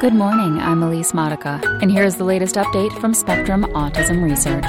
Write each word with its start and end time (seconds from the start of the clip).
Good 0.00 0.14
morning, 0.14 0.60
I'm 0.60 0.80
Elise 0.84 1.12
Modica, 1.12 1.60
and 1.82 1.90
here's 1.90 2.14
the 2.14 2.22
latest 2.22 2.54
update 2.54 2.96
from 3.00 3.12
Spectrum 3.12 3.64
Autism 3.74 4.22
Research. 4.22 4.64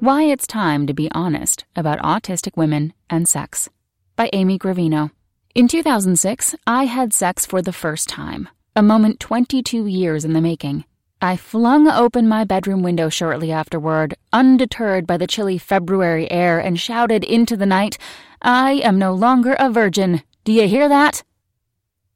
Why 0.00 0.24
It's 0.24 0.44
Time 0.44 0.88
to 0.88 0.92
Be 0.92 1.08
Honest 1.12 1.66
About 1.76 2.00
Autistic 2.00 2.56
Women 2.56 2.94
and 3.08 3.28
Sex 3.28 3.68
by 4.16 4.28
Amy 4.32 4.58
Gravino. 4.58 5.12
In 5.54 5.68
2006, 5.68 6.56
I 6.66 6.86
had 6.86 7.12
sex 7.12 7.46
for 7.46 7.62
the 7.62 7.72
first 7.72 8.08
time, 8.08 8.48
a 8.74 8.82
moment 8.82 9.20
22 9.20 9.86
years 9.86 10.24
in 10.24 10.32
the 10.32 10.40
making. 10.40 10.84
I 11.22 11.36
flung 11.36 11.88
open 11.88 12.26
my 12.26 12.42
bedroom 12.42 12.82
window 12.82 13.08
shortly 13.08 13.52
afterward, 13.52 14.16
undeterred 14.32 15.06
by 15.06 15.16
the 15.16 15.28
chilly 15.28 15.58
February 15.58 16.28
air, 16.28 16.58
and 16.58 16.80
shouted 16.80 17.22
into 17.22 17.56
the 17.56 17.66
night, 17.66 17.98
I 18.42 18.72
am 18.82 18.98
no 18.98 19.14
longer 19.14 19.54
a 19.60 19.70
virgin. 19.70 20.24
Do 20.42 20.52
you 20.52 20.66
hear 20.66 20.88
that? 20.88 21.22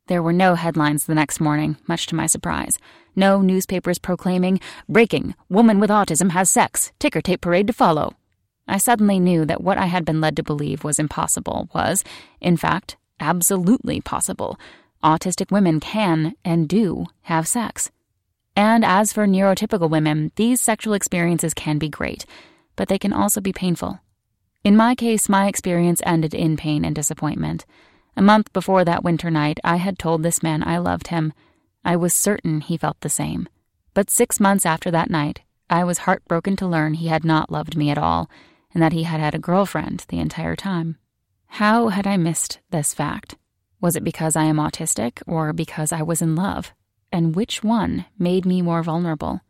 There 0.06 0.22
were 0.22 0.34
no 0.34 0.54
headlines 0.54 1.06
the 1.06 1.14
next 1.14 1.40
morning, 1.40 1.78
much 1.88 2.06
to 2.08 2.14
my 2.14 2.26
surprise. 2.26 2.78
No 3.16 3.40
newspapers 3.40 3.98
proclaiming, 3.98 4.60
Breaking, 4.86 5.34
Woman 5.48 5.80
with 5.80 5.88
Autism 5.88 6.32
has 6.32 6.50
sex, 6.50 6.92
ticker 6.98 7.22
tape 7.22 7.40
parade 7.40 7.66
to 7.68 7.72
follow. 7.72 8.12
I 8.68 8.76
suddenly 8.76 9.18
knew 9.18 9.46
that 9.46 9.62
what 9.62 9.78
I 9.78 9.86
had 9.86 10.04
been 10.04 10.20
led 10.20 10.36
to 10.36 10.42
believe 10.42 10.84
was 10.84 10.98
impossible 10.98 11.70
was, 11.74 12.04
in 12.38 12.58
fact, 12.58 12.98
absolutely 13.18 14.02
possible. 14.02 14.60
Autistic 15.02 15.50
women 15.50 15.80
can 15.80 16.34
and 16.44 16.68
do 16.68 17.06
have 17.22 17.48
sex. 17.48 17.90
And 18.54 18.84
as 18.84 19.10
for 19.10 19.26
neurotypical 19.26 19.88
women, 19.88 20.32
these 20.36 20.60
sexual 20.60 20.92
experiences 20.92 21.54
can 21.54 21.78
be 21.78 21.88
great, 21.88 22.26
but 22.76 22.88
they 22.88 22.98
can 22.98 23.14
also 23.14 23.40
be 23.40 23.54
painful. 23.54 24.00
In 24.64 24.76
my 24.76 24.94
case, 24.94 25.30
my 25.30 25.46
experience 25.46 26.02
ended 26.04 26.34
in 26.34 26.58
pain 26.58 26.84
and 26.84 26.94
disappointment. 26.94 27.64
A 28.16 28.22
month 28.22 28.52
before 28.52 28.84
that 28.84 29.02
winter 29.02 29.30
night, 29.30 29.58
I 29.64 29.76
had 29.76 29.98
told 29.98 30.22
this 30.22 30.42
man 30.42 30.62
I 30.62 30.78
loved 30.78 31.08
him. 31.08 31.32
I 31.84 31.96
was 31.96 32.14
certain 32.14 32.60
he 32.60 32.76
felt 32.76 33.00
the 33.00 33.08
same. 33.08 33.48
But 33.92 34.10
six 34.10 34.38
months 34.38 34.64
after 34.64 34.90
that 34.90 35.10
night, 35.10 35.42
I 35.68 35.84
was 35.84 35.98
heartbroken 35.98 36.56
to 36.56 36.66
learn 36.66 36.94
he 36.94 37.08
had 37.08 37.24
not 37.24 37.50
loved 37.50 37.76
me 37.76 37.90
at 37.90 37.98
all, 37.98 38.30
and 38.72 38.82
that 38.82 38.92
he 38.92 39.04
had 39.04 39.20
had 39.20 39.34
a 39.34 39.38
girlfriend 39.38 40.04
the 40.08 40.20
entire 40.20 40.56
time. 40.56 40.98
How 41.46 41.88
had 41.88 42.06
I 42.06 42.16
missed 42.16 42.60
this 42.70 42.94
fact? 42.94 43.36
Was 43.80 43.96
it 43.96 44.04
because 44.04 44.36
I 44.36 44.44
am 44.44 44.56
autistic, 44.56 45.22
or 45.26 45.52
because 45.52 45.92
I 45.92 46.02
was 46.02 46.22
in 46.22 46.34
love? 46.34 46.72
And 47.12 47.36
which 47.36 47.62
one 47.62 48.06
made 48.18 48.46
me 48.46 48.62
more 48.62 48.82
vulnerable? 48.82 49.40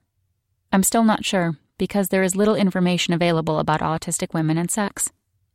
I'm 0.72 0.82
still 0.82 1.04
not 1.04 1.24
sure, 1.24 1.56
because 1.78 2.08
there 2.08 2.22
is 2.22 2.36
little 2.36 2.54
information 2.54 3.14
available 3.14 3.58
about 3.58 3.80
autistic 3.80 4.34
women 4.34 4.58
and 4.58 4.70
sex. 4.70 5.10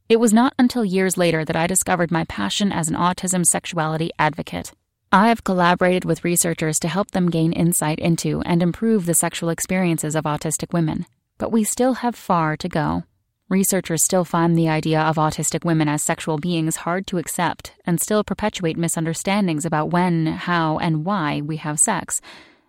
It 0.10 0.20
was 0.20 0.34
not 0.34 0.56
until 0.58 0.84
years 0.84 1.18
later 1.18 1.46
that 1.46 1.56
I 1.56 1.68
discovered 1.68 2.10
my 2.10 2.24
passion 2.24 2.72
as 2.72 2.90
an 2.90 2.96
autism 2.96 3.46
sexuality 3.46 4.10
advocate. 4.18 4.72
I 5.12 5.28
have 5.28 5.44
collaborated 5.44 6.04
with 6.04 6.24
researchers 6.24 6.80
to 6.80 6.88
help 6.88 7.12
them 7.12 7.30
gain 7.30 7.54
insight 7.54 8.00
into 8.00 8.42
and 8.42 8.64
improve 8.64 9.06
the 9.06 9.14
sexual 9.14 9.50
experiences 9.50 10.16
of 10.16 10.24
autistic 10.24 10.74
women, 10.74 11.06
but 11.38 11.52
we 11.52 11.64
still 11.64 11.94
have 11.94 12.16
far 12.16 12.58
to 12.58 12.68
go. 12.68 13.04
Researchers 13.50 14.04
still 14.04 14.26
find 14.26 14.58
the 14.58 14.68
idea 14.68 15.00
of 15.00 15.18
autistic 15.18 15.64
women 15.64 15.88
as 15.88 16.02
sexual 16.02 16.40
beings 16.40 16.78
hard 16.78 17.06
to 17.06 17.20
accept 17.20 17.74
and 17.86 18.02
still 18.02 18.24
perpetuate 18.24 18.78
misunderstandings 18.78 19.64
about 19.64 19.92
when, 19.92 20.26
how, 20.26 20.80
and 20.80 21.06
why 21.06 21.40
we 21.42 21.58
have 21.58 21.80
sex. 21.80 22.20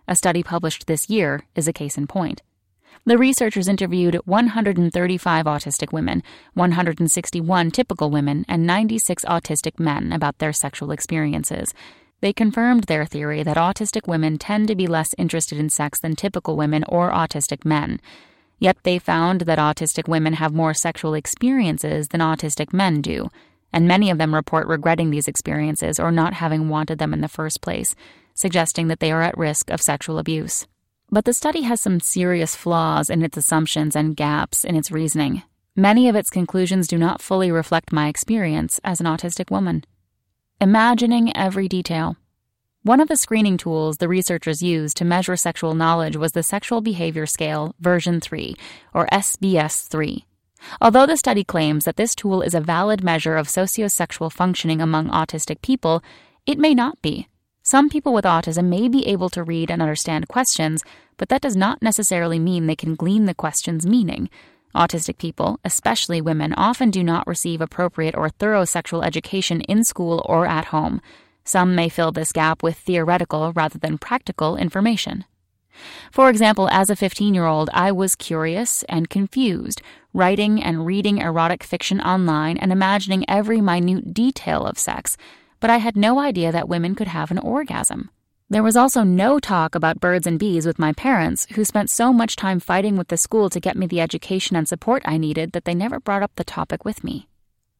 A 0.07 0.15
study 0.15 0.43
published 0.43 0.85
this 0.85 1.09
year 1.09 1.43
is 1.55 1.67
a 1.67 1.73
case 1.73 1.97
in 1.97 2.05
point. 2.05 2.43
The 3.05 3.17
researchers 3.17 3.67
interviewed 3.67 4.15
135 4.25 5.45
autistic 5.45 5.91
women, 5.91 6.21
161 6.53 7.71
typical 7.71 8.11
women, 8.11 8.45
and 8.47 8.67
96 8.67 9.25
autistic 9.25 9.79
men 9.79 10.11
about 10.11 10.37
their 10.37 10.53
sexual 10.53 10.91
experiences. 10.91 11.73
They 12.21 12.31
confirmed 12.31 12.83
their 12.83 13.05
theory 13.05 13.41
that 13.41 13.57
autistic 13.57 14.07
women 14.07 14.37
tend 14.37 14.67
to 14.67 14.75
be 14.75 14.85
less 14.85 15.15
interested 15.17 15.57
in 15.57 15.69
sex 15.69 15.99
than 15.99 16.15
typical 16.15 16.55
women 16.55 16.83
or 16.87 17.11
autistic 17.11 17.65
men. 17.65 17.99
Yet 18.59 18.77
they 18.83 18.99
found 18.99 19.41
that 19.41 19.57
autistic 19.57 20.07
women 20.07 20.33
have 20.33 20.53
more 20.53 20.75
sexual 20.75 21.15
experiences 21.15 22.09
than 22.09 22.21
autistic 22.21 22.71
men 22.71 23.01
do, 23.01 23.29
and 23.73 23.87
many 23.87 24.11
of 24.11 24.19
them 24.19 24.35
report 24.35 24.67
regretting 24.67 25.09
these 25.09 25.27
experiences 25.27 25.99
or 25.99 26.11
not 26.11 26.35
having 26.35 26.69
wanted 26.69 26.99
them 26.99 27.11
in 27.11 27.21
the 27.21 27.27
first 27.27 27.61
place, 27.61 27.95
suggesting 28.35 28.87
that 28.87 28.99
they 28.99 29.11
are 29.11 29.23
at 29.23 29.37
risk 29.37 29.71
of 29.71 29.81
sexual 29.81 30.19
abuse. 30.19 30.67
But 31.13 31.25
the 31.25 31.33
study 31.33 31.63
has 31.63 31.81
some 31.81 31.99
serious 31.99 32.55
flaws 32.55 33.09
in 33.09 33.21
its 33.21 33.35
assumptions 33.35 33.97
and 33.97 34.15
gaps 34.15 34.63
in 34.63 34.77
its 34.77 34.91
reasoning. 34.91 35.43
Many 35.75 36.07
of 36.07 36.15
its 36.15 36.29
conclusions 36.29 36.87
do 36.87 36.97
not 36.97 37.21
fully 37.21 37.51
reflect 37.51 37.91
my 37.91 38.07
experience 38.07 38.79
as 38.85 39.01
an 39.01 39.07
autistic 39.07 39.51
woman. 39.51 39.83
Imagining 40.61 41.35
every 41.35 41.67
detail. 41.67 42.15
One 42.83 43.01
of 43.01 43.09
the 43.09 43.17
screening 43.17 43.57
tools 43.57 43.97
the 43.97 44.07
researchers 44.07 44.63
used 44.63 44.95
to 44.97 45.05
measure 45.05 45.35
sexual 45.35 45.75
knowledge 45.75 46.15
was 46.15 46.31
the 46.31 46.43
Sexual 46.43 46.79
Behavior 46.79 47.25
Scale, 47.25 47.75
version 47.81 48.21
3, 48.21 48.55
or 48.93 49.05
SBS 49.11 49.89
3. 49.89 50.25
Although 50.79 51.07
the 51.07 51.17
study 51.17 51.43
claims 51.43 51.83
that 51.83 51.97
this 51.97 52.15
tool 52.15 52.41
is 52.41 52.53
a 52.53 52.61
valid 52.61 53.03
measure 53.03 53.35
of 53.35 53.47
sociosexual 53.47 54.31
functioning 54.31 54.79
among 54.79 55.09
autistic 55.09 55.61
people, 55.61 56.01
it 56.45 56.57
may 56.57 56.73
not 56.73 57.01
be. 57.01 57.27
Some 57.71 57.87
people 57.87 58.11
with 58.11 58.25
autism 58.25 58.65
may 58.65 58.89
be 58.89 59.07
able 59.07 59.29
to 59.29 59.45
read 59.45 59.71
and 59.71 59.81
understand 59.81 60.27
questions, 60.27 60.83
but 61.15 61.29
that 61.29 61.41
does 61.41 61.55
not 61.55 61.81
necessarily 61.81 62.37
mean 62.37 62.67
they 62.67 62.75
can 62.75 62.95
glean 62.95 63.27
the 63.27 63.33
question's 63.33 63.85
meaning. 63.85 64.29
Autistic 64.75 65.17
people, 65.17 65.57
especially 65.63 66.19
women, 66.19 66.53
often 66.55 66.91
do 66.91 67.01
not 67.01 67.25
receive 67.25 67.61
appropriate 67.61 68.13
or 68.13 68.27
thorough 68.27 68.65
sexual 68.65 69.03
education 69.03 69.61
in 69.61 69.85
school 69.85 70.21
or 70.27 70.45
at 70.45 70.65
home. 70.65 70.99
Some 71.45 71.73
may 71.73 71.87
fill 71.87 72.11
this 72.11 72.33
gap 72.33 72.61
with 72.61 72.75
theoretical 72.75 73.53
rather 73.53 73.79
than 73.79 73.97
practical 73.97 74.57
information. 74.57 75.23
For 76.11 76.29
example, 76.29 76.67
as 76.73 76.89
a 76.89 76.97
15 76.97 77.33
year 77.33 77.45
old, 77.45 77.69
I 77.73 77.93
was 77.93 78.15
curious 78.15 78.83
and 78.89 79.09
confused, 79.09 79.81
writing 80.13 80.61
and 80.61 80.85
reading 80.85 81.19
erotic 81.19 81.63
fiction 81.63 82.01
online 82.01 82.57
and 82.57 82.73
imagining 82.73 83.23
every 83.29 83.61
minute 83.61 84.13
detail 84.13 84.65
of 84.65 84.77
sex 84.77 85.15
but 85.61 85.69
I 85.69 85.77
had 85.77 85.95
no 85.95 86.19
idea 86.19 86.51
that 86.51 86.67
women 86.67 86.95
could 86.95 87.07
have 87.07 87.31
an 87.31 87.37
orgasm. 87.37 88.09
There 88.49 88.63
was 88.63 88.75
also 88.75 89.03
no 89.03 89.39
talk 89.39 89.75
about 89.75 90.01
birds 90.01 90.27
and 90.27 90.37
bees 90.37 90.65
with 90.65 90.77
my 90.77 90.91
parents, 90.91 91.47
who 91.53 91.63
spent 91.63 91.89
so 91.89 92.11
much 92.11 92.35
time 92.35 92.59
fighting 92.59 92.97
with 92.97 93.07
the 93.07 93.15
school 93.15 93.49
to 93.49 93.61
get 93.61 93.77
me 93.77 93.87
the 93.87 94.01
education 94.01 94.57
and 94.57 94.67
support 94.67 95.03
I 95.05 95.17
needed 95.17 95.53
that 95.53 95.63
they 95.63 95.73
never 95.73 96.01
brought 96.01 96.21
up 96.21 96.35
the 96.35 96.43
topic 96.43 96.83
with 96.83 97.01
me. 97.01 97.29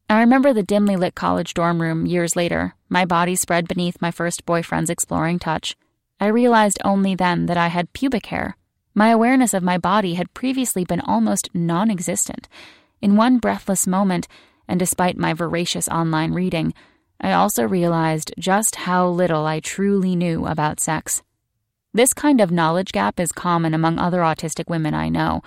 I 0.08 0.20
remember 0.20 0.54
the 0.54 0.62
dimly 0.62 0.96
lit 0.96 1.14
college 1.14 1.52
dorm 1.52 1.82
room 1.82 2.06
years 2.06 2.36
later, 2.36 2.74
my 2.88 3.04
body 3.04 3.34
spread 3.34 3.68
beneath 3.68 4.00
my 4.00 4.10
first 4.10 4.46
boyfriend's 4.46 4.88
exploring 4.88 5.38
touch. 5.38 5.76
I 6.18 6.28
realized 6.28 6.78
only 6.84 7.14
then 7.14 7.46
that 7.46 7.58
I 7.58 7.66
had 7.68 7.92
pubic 7.92 8.26
hair. 8.26 8.56
My 8.94 9.08
awareness 9.08 9.52
of 9.52 9.62
my 9.62 9.76
body 9.76 10.14
had 10.14 10.32
previously 10.34 10.84
been 10.84 11.00
almost 11.00 11.50
non 11.52 11.90
existent. 11.90 12.48
In 13.00 13.16
one 13.16 13.38
breathless 13.38 13.86
moment, 13.86 14.28
and 14.68 14.78
despite 14.78 15.18
my 15.18 15.34
voracious 15.34 15.88
online 15.88 16.32
reading, 16.32 16.72
I 17.22 17.32
also 17.32 17.68
realized 17.68 18.34
just 18.36 18.74
how 18.74 19.06
little 19.06 19.46
I 19.46 19.60
truly 19.60 20.16
knew 20.16 20.44
about 20.44 20.80
sex. 20.80 21.22
This 21.94 22.12
kind 22.12 22.40
of 22.40 22.50
knowledge 22.50 22.90
gap 22.90 23.20
is 23.20 23.30
common 23.30 23.74
among 23.74 24.00
other 24.00 24.22
autistic 24.22 24.68
women 24.68 24.92
I 24.92 25.08
know, 25.08 25.40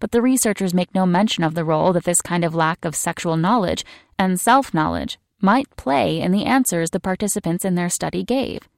but 0.00 0.10
the 0.10 0.22
researchers 0.22 0.74
make 0.74 0.92
no 0.92 1.06
mention 1.06 1.44
of 1.44 1.54
the 1.54 1.64
role 1.64 1.92
that 1.92 2.02
this 2.02 2.20
kind 2.20 2.44
of 2.44 2.54
lack 2.54 2.84
of 2.84 2.96
sexual 2.96 3.36
knowledge 3.36 3.84
and 4.18 4.40
self 4.40 4.74
knowledge 4.74 5.20
might 5.40 5.74
play 5.76 6.20
in 6.20 6.32
the 6.32 6.46
answers 6.46 6.90
the 6.90 6.98
participants 6.98 7.64
in 7.64 7.76
their 7.76 7.88
study 7.88 8.24
gave. 8.24 8.68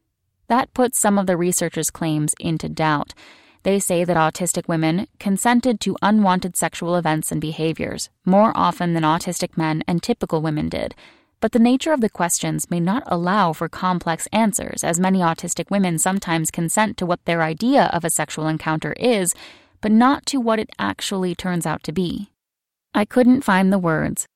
That 0.48 0.74
puts 0.74 0.98
some 0.98 1.19
of 1.19 1.26
the 1.26 1.38
researchers' 1.38 1.90
claims 1.90 2.34
into 2.38 2.69
doubt. 2.69 3.14
They 3.62 3.78
say 3.78 4.04
that 4.04 4.16
autistic 4.16 4.69
women 4.69 5.06
consented 5.19 5.80
to 5.80 5.96
unwanted 6.02 6.56
sexual 6.56 6.96
events 6.96 7.32
and 7.32 7.40
behaviors 7.40 8.10
more 8.26 8.52
often 8.54 8.92
than 8.92 9.04
autistic 9.04 9.56
men 9.56 9.82
and 9.86 10.02
typical 10.02 10.42
women 10.42 10.69
did 10.69 10.94
but 11.42 11.50
the 11.50 11.58
nature 11.58 11.92
of 11.92 12.00
the 12.00 12.08
questions 12.08 12.70
may 12.70 12.78
not 12.78 13.03
allow 13.08 13.53
for 13.53 13.69
complex 13.69 14.28
answers, 14.32 14.84
as 14.84 15.00
many 15.00 15.19
autistic 15.19 15.72
women 15.72 15.99
sometimes 15.99 16.52
consent 16.52 16.96
to 16.96 17.05
what 17.05 17.25
their 17.25 17.43
idea 17.43 17.90
of 17.93 18.05
a 18.05 18.11
sexual 18.11 18.46
encounter 18.46 18.93
is, 18.93 19.34
but 19.81 19.90
not 19.90 20.25
to 20.25 20.38
what 20.40 20.61
it 20.61 20.70
actually 20.78 21.34
turns 21.34 21.66
out 21.66 21.82
to 21.82 21.90
be. 21.90 22.31
I 22.94 23.05
couldn't 23.05 23.43
find 23.43 23.72
the 23.72 23.78
words. 23.81 24.28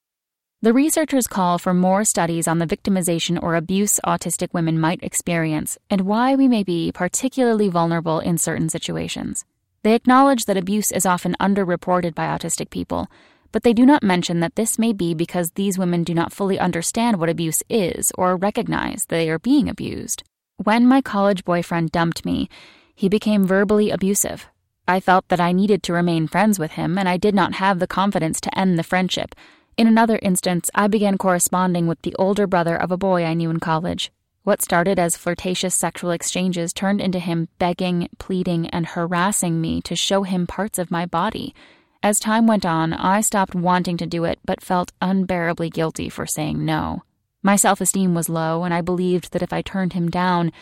The 0.63 0.73
researchers 0.73 1.29
call 1.29 1.59
for 1.59 1.73
more 1.73 2.05
studies 2.05 2.49
on 2.49 2.59
the 2.59 2.67
victimization 2.67 3.41
or 3.41 3.55
abuse 3.55 4.01
autistic 4.05 4.53
women 4.53 4.81
might 4.81 5.05
experience 5.05 5.79
and 5.89 6.01
why 6.01 6.35
we 6.35 6.49
may 6.49 6.65
be 6.65 6.91
particularly 6.91 7.69
vulnerable 7.69 8.19
in 8.19 8.37
certain 8.37 8.69
situations. 8.69 9.45
They 9.85 9.95
acknowledge 9.95 10.47
that 10.47 10.57
abuse 10.57 10.91
is 10.91 11.07
often 11.07 11.37
underreported 11.39 12.17
by 12.17 12.27
autistic 12.27 12.71
people, 12.71 13.09
but 13.57 13.63
they 13.63 13.73
do 13.73 13.87
not 13.87 14.03
mention 14.03 14.41
that 14.41 14.55
this 14.55 14.79
may 14.79 14.93
be 14.93 15.15
because 15.15 15.53
these 15.53 15.79
women 15.79 16.05
do 16.05 16.13
not 16.13 16.31
fully 16.31 16.59
understand 16.59 17.19
what 17.19 17.31
abuse 17.31 17.63
is 17.71 18.13
or 18.19 18.37
recognize 18.37 19.07
they 19.07 19.31
are 19.31 19.39
being 19.39 19.67
abused. 19.67 20.23
When 20.63 20.87
my 20.87 21.01
college 21.01 21.43
boyfriend 21.43 21.91
dumped 21.91 22.27
me, 22.27 22.51
he 22.95 23.09
became 23.09 23.47
verbally 23.47 23.91
abusive. 23.91 24.47
I 24.87 25.01
felt 25.01 25.27
that 25.29 25.41
I 25.41 25.53
needed 25.53 25.83
to 25.85 25.95
remain 25.95 26.27
friends 26.27 26.59
with 26.59 26.73
him, 26.73 26.99
and 26.99 27.09
I 27.09 27.17
did 27.17 27.35
not 27.35 27.55
have 27.55 27.79
the 27.79 27.87
confidence 27.87 28.43
to 28.43 28.59
end 28.59 28.79
the 28.79 28.83
friendship. 28.83 29.35
In 29.79 29.87
another 29.87 30.19
instance, 30.21 30.69
I 30.75 30.87
began 30.87 31.17
corresponding 31.17 31.87
with 31.87 32.03
the 32.03 32.15
older 32.19 32.47
brother 32.47 32.77
of 32.77 32.93
a 32.93 32.99
boy 32.99 33.25
I 33.25 33.33
knew 33.33 33.49
in 33.49 33.59
college. 33.59 34.13
What 34.43 34.61
started 34.61 34.99
as 34.99 35.17
flirtatious 35.17 35.75
sexual 35.75 36.11
exchanges 36.11 36.75
turned 36.75 37.01
into 37.01 37.21
him 37.21 37.49
begging, 37.59 38.11
pleading, 38.19 38.69
and 38.69 38.85
harassing 38.85 39.63
me 39.63 39.81
to 39.81 39.97
show 39.97 40.25
him 40.25 40.47
parts 40.47 40.79
of 40.79 40.91
my 40.91 41.07
body. 41.07 41.55
As 42.07 42.21
time 42.21 42.47
went 42.47 42.65
on, 42.65 42.93
I 42.93 43.21
stopped 43.21 43.57
wanting 43.57 43.97
to 43.97 44.07
do 44.07 44.23
it 44.23 44.39
but 44.45 44.63
felt 44.63 44.93
unbearably 45.03 45.71
guilty 45.71 46.09
for 46.09 46.25
saying 46.25 46.65
no. 46.65 47.03
My 47.43 47.57
self 47.57 47.81
esteem 47.81 48.15
was 48.15 48.29
low, 48.29 48.63
and 48.63 48.73
I 48.73 48.81
believed 48.81 49.33
that 49.33 49.43
if 49.43 49.53
I 49.53 49.61
turned 49.61 49.95
him 49.95 50.09
down, 50.09 50.53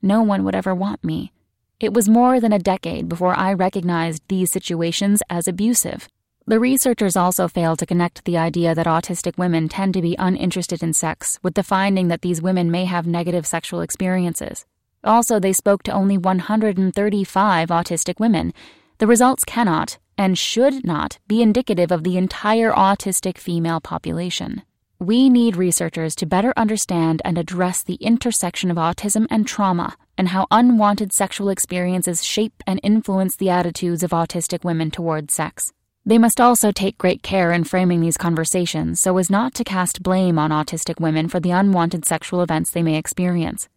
no 0.00 0.22
one 0.22 0.44
would 0.44 0.54
ever 0.54 0.74
want 0.74 1.04
me. 1.04 1.30
It 1.78 1.92
was 1.92 2.08
more 2.08 2.40
than 2.40 2.54
a 2.54 2.58
decade 2.58 3.06
before 3.06 3.38
I 3.38 3.52
recognized 3.52 4.22
these 4.28 4.50
situations 4.50 5.22
as 5.28 5.46
abusive. 5.46 6.08
The 6.46 6.58
researchers 6.58 7.16
also 7.16 7.48
failed 7.48 7.80
to 7.80 7.86
connect 7.92 8.24
the 8.24 8.38
idea 8.38 8.74
that 8.74 8.86
autistic 8.86 9.36
women 9.36 9.68
tend 9.68 9.92
to 9.92 10.00
be 10.00 10.16
uninterested 10.18 10.82
in 10.82 10.94
sex 10.94 11.38
with 11.42 11.52
the 11.52 11.62
finding 11.62 12.08
that 12.08 12.22
these 12.22 12.40
women 12.40 12.70
may 12.70 12.86
have 12.86 13.06
negative 13.06 13.46
sexual 13.46 13.82
experiences. 13.82 14.64
Also, 15.04 15.38
they 15.38 15.52
spoke 15.52 15.82
to 15.82 15.92
only 15.92 16.16
135 16.16 17.68
autistic 17.68 18.18
women. 18.18 18.54
The 18.96 19.06
results 19.06 19.44
cannot 19.44 19.98
and 20.16 20.38
should 20.38 20.84
not 20.84 21.18
be 21.26 21.42
indicative 21.42 21.90
of 21.90 22.04
the 22.04 22.16
entire 22.16 22.72
autistic 22.72 23.38
female 23.38 23.80
population. 23.80 24.62
We 24.98 25.28
need 25.28 25.56
researchers 25.56 26.14
to 26.16 26.26
better 26.26 26.54
understand 26.56 27.20
and 27.24 27.36
address 27.36 27.82
the 27.82 27.96
intersection 27.96 28.70
of 28.70 28.76
autism 28.76 29.26
and 29.28 29.46
trauma 29.46 29.96
and 30.16 30.28
how 30.28 30.46
unwanted 30.50 31.12
sexual 31.12 31.48
experiences 31.48 32.24
shape 32.24 32.62
and 32.66 32.80
influence 32.82 33.36
the 33.36 33.50
attitudes 33.50 34.02
of 34.02 34.10
autistic 34.12 34.64
women 34.64 34.90
toward 34.90 35.30
sex. 35.30 35.72
They 36.06 36.18
must 36.18 36.40
also 36.40 36.70
take 36.70 36.98
great 36.98 37.22
care 37.22 37.50
in 37.50 37.64
framing 37.64 38.00
these 38.00 38.16
conversations 38.16 39.00
so 39.00 39.16
as 39.18 39.30
not 39.30 39.54
to 39.54 39.64
cast 39.64 40.02
blame 40.02 40.38
on 40.38 40.50
autistic 40.50 41.00
women 41.00 41.28
for 41.28 41.40
the 41.40 41.50
unwanted 41.50 42.04
sexual 42.04 42.42
events 42.42 42.70
they 42.70 42.82
may 42.82 42.96
experience. 42.96 43.68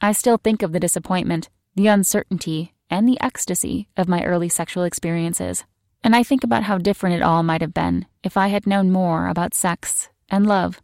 I 0.00 0.12
still 0.12 0.38
think 0.38 0.62
of 0.62 0.72
the 0.72 0.80
disappointment, 0.80 1.50
the 1.74 1.88
uncertainty, 1.88 2.72
and 2.90 3.08
the 3.08 3.20
ecstasy 3.20 3.88
of 3.96 4.08
my 4.08 4.22
early 4.24 4.48
sexual 4.48 4.84
experiences, 4.84 5.64
and 6.02 6.14
I 6.14 6.22
think 6.22 6.44
about 6.44 6.64
how 6.64 6.78
different 6.78 7.16
it 7.16 7.22
all 7.22 7.42
might 7.42 7.60
have 7.60 7.74
been 7.74 8.06
if 8.22 8.36
I 8.36 8.48
had 8.48 8.66
known 8.66 8.90
more 8.90 9.28
about 9.28 9.54
sex 9.54 10.08
and 10.28 10.46
love. 10.46 10.80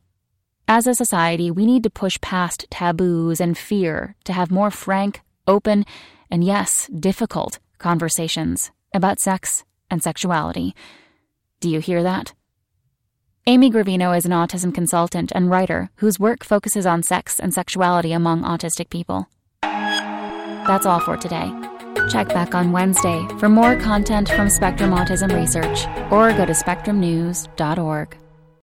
As 0.67 0.87
a 0.87 0.95
society, 0.95 1.51
we 1.51 1.67
need 1.67 1.83
to 1.83 1.91
push 1.91 2.21
past 2.21 2.67
taboos 2.71 3.41
and 3.41 3.56
fear 3.56 4.17
to 4.25 4.33
have 4.33 4.51
more 4.51 4.71
frank, 4.71 5.21
open, 5.47 5.85
and 6.31 6.43
yes, 6.43 6.89
difficult 6.89 7.59
conversations 7.79 8.71
about 8.95 9.21
sex 9.21 9.65
and 9.91 10.03
sexuality. 10.03 10.75
Do 11.61 11.69
you 11.69 11.81
hear 11.81 12.03
that? 12.03 12.33
Amy 13.47 13.71
Gravino 13.71 14.17
is 14.17 14.25
an 14.25 14.33
autism 14.33 14.75
consultant 14.75 15.31
and 15.35 15.51
writer 15.51 15.91
whose 15.97 16.19
work 16.19 16.43
focuses 16.43 16.87
on 16.87 17.03
sex 17.03 17.39
and 17.39 17.53
sexuality 17.53 18.12
among 18.12 18.43
autistic 18.43 18.89
people. 18.89 19.29
That's 19.61 20.87
all 20.87 21.01
for 21.01 21.19
today. 21.19 21.53
Check 22.09 22.29
back 22.29 22.55
on 22.55 22.73
Wednesday 22.73 23.27
for 23.39 23.49
more 23.49 23.77
content 23.77 24.29
from 24.29 24.49
Spectrum 24.49 24.91
Autism 24.91 25.35
Research 25.35 25.87
or 26.11 26.33
go 26.37 26.45
to 26.47 26.53
spectrumnews.org. 26.53 28.24